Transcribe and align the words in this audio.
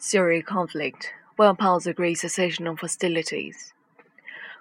Syria 0.00 0.44
conflict. 0.44 1.10
World 1.36 1.58
powers 1.58 1.84
agree 1.84 2.14
cessation 2.14 2.68
of 2.68 2.78
hostilities. 2.78 3.72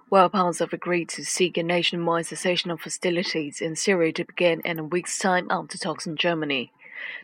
Powers 0.10 0.58
have 0.58 0.74
agreed 0.74 1.10
to 1.10 1.24
seek 1.24 1.58
a 1.58 1.64
nationwide 1.64 2.26
cessation 2.26 2.72
of 2.72 2.82
hostilities 2.82 3.62
in 3.62 3.76
Syria 3.76 4.12
to 4.14 4.26
begin 4.26 4.62
in 4.62 4.80
a 4.80 4.84
week's 4.84 5.20
time 5.20 5.46
after 5.52 5.78
talks 5.78 6.08
in 6.08 6.16
Germany. 6.16 6.72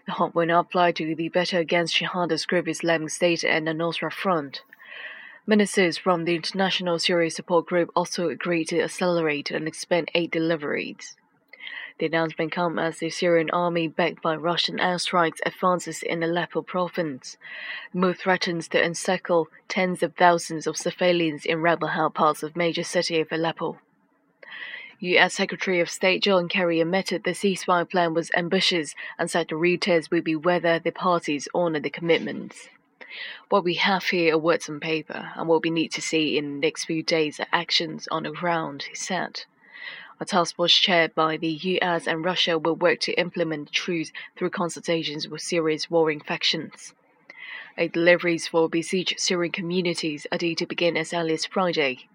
The 0.06 0.12
halt 0.12 0.36
will 0.36 0.46
not 0.46 0.66
apply 0.66 0.92
to 0.92 1.16
the 1.16 1.30
battle 1.30 1.60
against 1.60 1.96
jihadist 1.96 2.48
group 2.48 2.68
Islamic 2.68 3.10
State 3.10 3.44
and 3.44 3.66
the 3.66 3.72
Nusra 3.72 4.14
Front. 4.14 4.62
Ministers 5.48 5.98
from 5.98 6.26
the 6.26 6.36
International 6.36 7.00
Syria 7.00 7.32
Support 7.32 7.66
Group 7.66 7.90
also 7.96 8.30
agreed 8.30 8.66
to 8.66 8.80
accelerate 8.80 9.50
and 9.50 9.68
expand 9.68 10.12
aid 10.14 10.30
deliveries. 10.30 11.18
The 12.00 12.08
announcement 12.08 12.52
comes 12.52 12.80
as 12.80 13.00
the 13.00 13.10
Syrian 13.10 13.50
army, 13.52 13.88
backed 13.88 14.22
by 14.22 14.36
Russian 14.36 14.78
airstrikes, 14.78 15.40
advances 15.46 16.02
in 16.02 16.24
Aleppo 16.24 16.62
province. 16.62 17.38
The 17.92 18.00
move 18.00 18.18
threatens 18.18 18.68
to 18.70 18.84
encircle 18.84 19.48
tens 19.68 20.02
of 20.02 20.16
thousands 20.16 20.66
of 20.66 20.76
civilians 20.76 21.46
in 21.46 21.62
rebel-held 21.62 22.16
parts 22.16 22.42
of 22.42 22.56
major 22.56 22.84
city 22.84 23.20
of 23.20 23.32
Aleppo. 23.32 23.78
U.S. 25.00 25.34
Secretary 25.34 25.82
of 25.82 25.90
State 25.90 26.24
John 26.24 26.48
Kerry 26.48 26.80
admitted 26.80 27.24
the 27.24 27.32
ceasefire 27.32 27.90
plan 27.90 28.14
was 28.14 28.32
ambitious 28.36 28.96
and 29.20 29.30
said 29.30 29.50
the 29.50 29.56
real 29.58 29.78
will 30.10 30.22
be 30.22 30.36
whether 30.36 30.80
the 30.80 30.92
parties 30.92 31.50
honor 31.54 31.80
the 31.82 31.90
commitments. 31.90 32.70
What 33.50 33.64
we 33.64 33.76
have 33.76 34.06
here 34.06 34.34
are 34.34 34.38
words 34.38 34.70
on 34.70 34.80
paper, 34.80 35.32
and 35.36 35.48
what 35.48 35.62
we 35.62 35.70
need 35.70 35.90
to 35.90 36.02
see 36.02 36.38
in 36.38 36.54
the 36.54 36.68
next 36.68 36.86
few 36.86 37.04
days 37.04 37.40
are 37.40 37.48
actions 37.52 38.08
on 38.10 38.24
the 38.24 38.32
ground, 38.32 38.84
he 38.84 38.96
said. 38.96 39.44
A 40.24 40.26
task 40.26 40.56
force 40.56 40.74
chaired 40.74 41.14
by 41.16 41.36
the 41.36 41.50
US 41.50 42.08
and 42.08 42.24
Russia 42.24 42.58
will 42.58 42.78
work 42.78 43.02
to 43.02 43.20
implement 43.20 43.68
the 43.68 43.74
truce 43.74 44.14
through 44.38 44.52
consultations 44.52 45.28
with 45.28 45.42
Syria's 45.42 45.92
warring 45.92 46.22
factions. 46.22 46.94
Aid 47.78 47.92
deliveries 47.92 48.48
for 48.48 48.70
besieged 48.70 49.20
Syrian 49.20 49.52
communities 49.52 50.26
are 50.32 50.38
due 50.38 50.56
to 50.56 50.66
begin 50.66 50.96
as 50.96 51.14
early 51.14 51.34
as 51.34 51.46
Friday. 51.46 52.08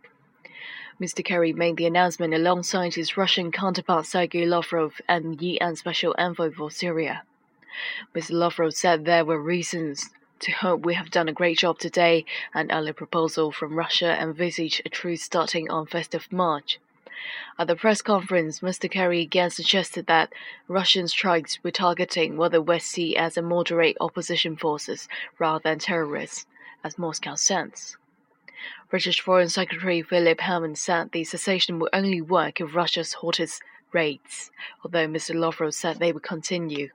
Mr. 0.98 1.22
Kerry 1.22 1.52
made 1.52 1.77
the 1.77 1.84
announcement 1.84 2.33
alongside 2.33 2.94
his 2.94 3.18
Russian 3.18 3.52
counterpart 3.52 4.06
Sergei 4.06 4.46
Lavrov 4.46 5.02
and 5.06 5.42
UN 5.42 5.77
Special 5.77 6.14
Envoy 6.16 6.50
for 6.50 6.70
Syria. 6.70 7.24
Mr. 8.14 8.30
Lavrov 8.30 8.72
said 8.72 9.05
there 9.05 9.27
were 9.27 9.38
reasons 9.38 10.08
to 10.40 10.52
hope 10.52 10.80
we 10.80 10.94
have 10.94 11.11
done 11.11 11.28
a 11.28 11.34
great 11.34 11.58
job 11.58 11.78
today, 11.78 12.24
and 12.55 12.72
early 12.72 12.94
proposal 12.94 13.52
from 13.52 13.77
Russia 13.77 14.18
envisage 14.18 14.80
a 14.86 14.88
truce 14.88 15.20
starting 15.20 15.68
on 15.70 15.84
1st 15.84 16.14
of 16.14 16.33
March. 16.33 16.78
At 17.58 17.66
the 17.66 17.77
press 17.77 18.02
conference, 18.02 18.61
Mr. 18.61 18.91
Kerry 18.91 19.20
again 19.20 19.50
suggested 19.50 20.06
that 20.06 20.33
Russian 20.69 21.08
strikes 21.08 21.62
were 21.62 21.70
targeting 21.70 22.36
what 22.36 22.52
the 22.52 22.62
West 22.62 22.88
see 22.88 23.16
as 23.16 23.36
a 23.36 23.42
moderate 23.42 23.97
opposition 24.00 24.56
forces 24.56 25.08
rather 25.39 25.62
than 25.62 25.78
terrorists, 25.78 26.46
as 26.84 26.98
Moscow 26.98 27.34
says. 27.34 27.96
British 28.91 29.20
Foreign 29.20 29.48
Secretary 29.48 30.02
Philip 30.02 30.41
Hammond 30.41 30.78
said 30.78 31.12
the 31.12 31.24
cessation 31.24 31.78
will 31.78 31.91
only 31.92 32.20
work 32.20 32.61
if 32.61 32.74
Russia 32.74 33.05
halts 33.20 33.61
raids, 33.92 34.50
although 34.84 35.06
Mr. 35.06 35.34
Lavrov 35.34 35.74
said 35.74 35.98
they 35.98 36.12
would 36.12 36.22
continue. 36.22 36.91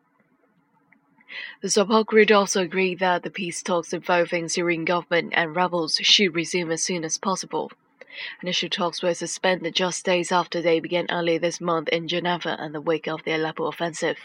The 1.62 1.70
support 1.70 2.08
group 2.08 2.32
also 2.32 2.62
agreed 2.62 3.00
that 3.00 3.24
the 3.24 3.30
peace 3.30 3.64
talks 3.64 3.94
involving 3.94 4.50
Syrian 4.50 4.86
government 4.86 5.34
and 5.36 5.56
rebels 5.56 5.96
should 5.96 6.36
resume 6.36 6.72
as 6.72 6.84
soon 6.84 7.04
as 7.04 7.18
possible. 7.18 7.72
Initial 8.42 8.70
talks 8.70 9.02
were 9.02 9.14
suspended 9.14 9.76
just 9.76 10.06
days 10.06 10.32
after 10.32 10.62
they 10.62 10.80
began 10.80 11.08
earlier 11.10 11.40
this 11.40 11.60
month 11.60 11.90
in 11.90 12.08
Geneva 12.08 12.58
in 12.60 12.72
the 12.72 12.82
wake 12.82 13.08
of 13.08 13.24
the 13.24 13.32
Aleppo 13.32 13.66
offensive. 13.66 14.18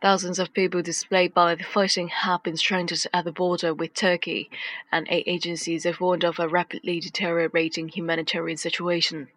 Thousands 0.00 0.38
of 0.40 0.52
people 0.52 0.82
displaced 0.82 1.34
by 1.34 1.54
the 1.54 1.62
fighting 1.62 2.08
have 2.08 2.42
been 2.42 2.56
stranded 2.56 3.06
at 3.14 3.24
the 3.24 3.30
border 3.30 3.72
with 3.72 3.94
Turkey, 3.94 4.50
and 4.90 5.06
aid 5.08 5.24
agencies 5.26 5.84
have 5.84 6.00
warned 6.00 6.24
of 6.24 6.40
a 6.40 6.48
rapidly 6.48 6.98
deteriorating 6.98 7.88
humanitarian 7.88 8.56
situation. 8.56 9.28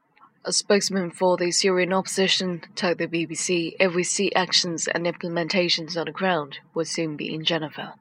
A 0.43 0.51
spokesman 0.51 1.11
for 1.11 1.37
the 1.37 1.51
Syrian 1.51 1.93
opposition 1.93 2.63
told 2.75 2.97
the 2.97 3.07
BBC 3.07 3.75
if 3.79 3.93
we 3.93 4.03
see 4.03 4.33
actions 4.33 4.87
and 4.87 5.05
implementations 5.05 5.95
on 5.95 6.05
the 6.05 6.11
ground, 6.11 6.59
we'll 6.73 6.85
soon 6.85 7.15
be 7.15 7.33
in 7.33 7.43
Geneva. 7.43 7.95